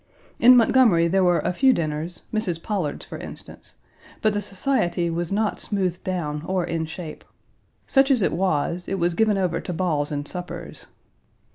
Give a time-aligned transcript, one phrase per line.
[0.39, 2.63] In Montgomery, there were a few dinners Mrs.
[2.63, 3.75] Pollard's, for instance,
[4.23, 7.23] but the society was not smoothed down or in shape.
[7.85, 10.87] Such as it was it was given over to balls and suppers.